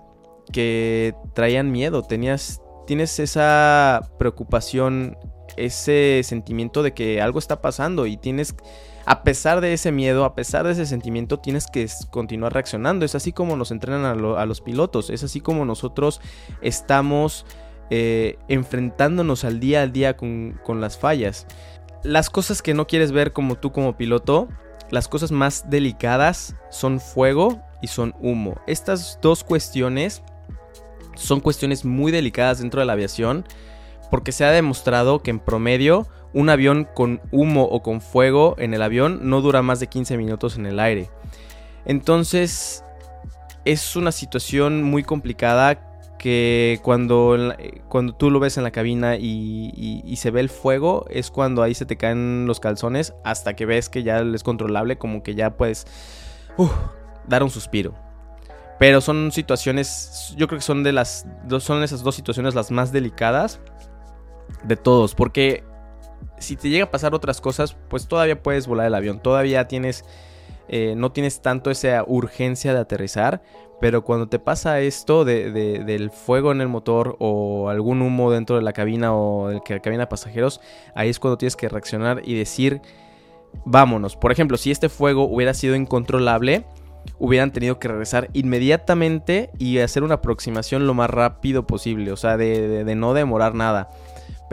que 0.51 1.13
traían 1.35 1.71
miedo, 1.71 2.01
tenías, 2.01 2.63
tienes 2.87 3.19
esa 3.19 4.01
preocupación, 4.17 5.19
ese 5.55 6.21
sentimiento 6.23 6.81
de 6.81 6.95
que 6.95 7.21
algo 7.21 7.37
está 7.37 7.61
pasando 7.61 8.07
y 8.07 8.17
tienes, 8.17 8.55
a 9.05 9.21
pesar 9.21 9.61
de 9.61 9.73
ese 9.73 9.91
miedo, 9.91 10.25
a 10.25 10.33
pesar 10.33 10.65
de 10.65 10.71
ese 10.71 10.87
sentimiento, 10.87 11.37
tienes 11.37 11.67
que 11.67 11.87
continuar 12.09 12.53
reaccionando. 12.53 13.05
Es 13.05 13.13
así 13.13 13.33
como 13.33 13.55
nos 13.55 13.69
entrenan 13.69 14.03
a 14.03 14.45
los 14.47 14.61
pilotos, 14.61 15.11
es 15.11 15.23
así 15.23 15.41
como 15.41 15.63
nosotros 15.63 16.21
estamos 16.63 17.45
eh, 17.91 18.39
enfrentándonos 18.47 19.43
al 19.43 19.59
día 19.59 19.81
a 19.83 19.87
día 19.87 20.17
con, 20.17 20.59
con 20.63 20.81
las 20.81 20.97
fallas. 20.97 21.45
Las 22.03 22.29
cosas 22.29 22.61
que 22.61 22.73
no 22.73 22.85
quieres 22.85 23.11
ver 23.11 23.31
como 23.31 23.55
tú 23.55 23.71
como 23.71 23.95
piloto, 23.95 24.49
las 24.91 25.07
cosas 25.07 25.31
más 25.31 25.69
delicadas 25.69 26.55
son 26.69 26.99
fuego 26.99 27.61
y 27.81 27.87
son 27.87 28.13
humo. 28.19 28.55
Estas 28.67 29.19
dos 29.21 29.43
cuestiones 29.43 30.21
son 31.15 31.39
cuestiones 31.39 31.85
muy 31.85 32.11
delicadas 32.11 32.59
dentro 32.59 32.81
de 32.81 32.85
la 32.85 32.93
aviación 32.93 33.45
porque 34.11 34.31
se 34.31 34.43
ha 34.45 34.51
demostrado 34.51 35.23
que 35.23 35.31
en 35.31 35.39
promedio 35.39 36.07
un 36.33 36.49
avión 36.49 36.87
con 36.93 37.21
humo 37.31 37.63
o 37.63 37.81
con 37.81 38.01
fuego 38.01 38.55
en 38.57 38.73
el 38.73 38.81
avión 38.81 39.29
no 39.29 39.41
dura 39.41 39.61
más 39.61 39.79
de 39.79 39.87
15 39.87 40.17
minutos 40.17 40.57
en 40.57 40.65
el 40.65 40.79
aire. 40.79 41.09
Entonces 41.85 42.83
es 43.65 43.95
una 43.95 44.11
situación 44.11 44.83
muy 44.83 45.03
complicada 45.03 45.92
que 46.23 46.79
cuando, 46.83 47.35
eh, 47.35 47.81
cuando 47.89 48.15
tú 48.15 48.31
lo 48.31 48.39
ves 48.39 48.55
en 48.55 48.63
la 48.63 48.71
cabina 48.71 49.17
y, 49.17 50.15
se 50.15 50.31
ve 50.31 50.39
el 50.39 50.47
fuego 50.47 51.05
es 51.09 51.29
cuando 51.29 51.61
ahí 51.61 51.73
se 51.73 51.85
te 51.85 51.97
caen 51.97 52.45
los 52.47 52.61
calzones 52.61 53.13
hasta 53.25 53.57
que 53.57 53.65
ves 53.65 53.89
que 53.89 54.03
ya 54.03 54.19
es 54.19 54.41
controlable 54.41 54.97
como 54.97 55.21
que 55.21 55.35
ya 55.35 55.57
puedes 55.57 55.85
uf, 56.55 56.71
dar 57.27 57.43
un 57.43 57.49
suspiro. 57.49 57.93
Pero 58.79 59.01
son 59.01 59.33
situaciones, 59.33 60.33
yo 60.37 60.47
creo 60.47 60.59
que 60.59 60.63
son 60.65 60.81
de 60.83 60.93
las, 60.93 61.27
son 61.59 61.83
esas 61.83 62.03
dos 62.03 62.15
situaciones 62.15 62.55
las 62.55 62.71
más 62.71 62.93
delicadas 62.93 63.59
de 64.63 64.77
todos, 64.77 65.15
porque 65.15 65.65
si 66.37 66.55
te 66.55 66.69
llega 66.69 66.85
a 66.85 66.91
pasar 66.91 67.13
otras 67.13 67.41
cosas, 67.41 67.75
pues 67.89 68.07
todavía 68.07 68.41
puedes 68.41 68.65
volar 68.65 68.87
el 68.87 68.95
avión, 68.95 69.19
todavía 69.21 69.67
tienes, 69.67 70.05
eh, 70.67 70.93
no 70.97 71.11
tienes 71.11 71.41
tanto 71.41 71.71
esa 71.71 72.03
urgencia 72.07 72.73
de 72.73 72.79
aterrizar, 72.79 73.41
pero 73.81 74.03
cuando 74.03 74.27
te 74.29 74.39
pasa 74.39 74.79
esto 74.79 75.25
de, 75.25 75.51
de- 75.51 75.83
del 75.83 76.09
fuego 76.09 76.51
en 76.51 76.61
el 76.61 76.69
motor 76.69 77.17
o 77.19 77.69
algún 77.69 78.01
humo 78.01 78.31
dentro 78.31 78.55
de 78.55 78.61
la 78.61 78.71
cabina 78.73 79.13
o 79.15 79.49
de 79.49 79.61
la 79.67 79.79
cabina 79.79 80.07
pasajeros, 80.09 80.61
ahí 80.95 81.09
es 81.09 81.19
cuando 81.19 81.37
tienes 81.37 81.55
que 81.55 81.67
reaccionar 81.67 82.21
y 82.23 82.35
decir, 82.35 82.81
vámonos. 83.65 84.15
Por 84.15 84.31
ejemplo, 84.31 84.57
si 84.57 84.71
este 84.71 84.89
fuego 84.89 85.23
hubiera 85.25 85.53
sido 85.53 85.75
incontrolable, 85.75 86.65
hubieran 87.19 87.51
tenido 87.51 87.77
que 87.79 87.89
regresar 87.89 88.29
inmediatamente 88.31 89.49
y 89.59 89.79
hacer 89.79 90.03
una 90.03 90.15
aproximación 90.15 90.87
lo 90.87 90.93
más 90.93 91.09
rápido 91.09 91.67
posible, 91.67 92.11
o 92.13 92.17
sea, 92.17 92.37
de 92.37 92.95
no 92.95 93.13
demorar 93.13 93.53
nada. 93.55 93.89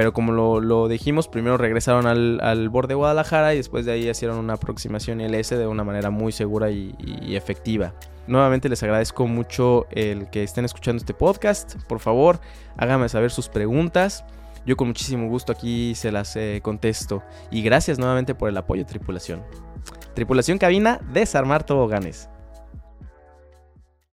Pero 0.01 0.15
como 0.15 0.33
lo, 0.33 0.63
lo 0.63 0.89
dijimos, 0.89 1.29
primero 1.29 1.59
regresaron 1.59 2.07
al, 2.07 2.41
al 2.41 2.71
borde 2.71 2.93
de 2.93 2.95
Guadalajara 2.95 3.53
y 3.53 3.59
después 3.59 3.85
de 3.85 3.93
ahí 3.93 4.09
hicieron 4.09 4.39
una 4.39 4.55
aproximación 4.55 5.21
LS 5.21 5.51
de 5.51 5.67
una 5.67 5.85
manera 5.85 6.09
muy 6.09 6.33
segura 6.33 6.71
y, 6.71 7.37
efectiva. 7.37 7.93
Nuevamente 8.27 8.71
les 8.71 8.83
agradezco 8.83 9.27
mucho 9.27 9.87
el 9.91 10.31
que 10.31 10.43
estén 10.43 10.65
escuchando 10.65 11.01
este 11.01 11.13
podcast. 11.13 11.75
Por 11.87 12.01
favor, 12.01 12.41
háganme 12.79 13.11
saber 13.11 13.31
sus 13.31 13.51
preguntas. 13.51 14.25
Yo 14.65 14.75
con 14.75 14.89
muchísimo 14.89 15.29
gusto 15.29 15.53
aquí 15.53 15.95
se 15.95 16.11
las 16.11 16.35
eh, 16.35 16.61
contesto. 16.63 17.23
Y 17.51 17.61
gracias 17.61 17.99
nuevamente 17.99 18.35
por 18.35 18.49
el 18.49 18.57
apoyo, 18.57 18.87
tripulación. 18.87 19.43
Tripulación 20.15 20.57
cabina, 20.57 20.99
desarmar 21.13 21.65
toboganes. 21.65 22.31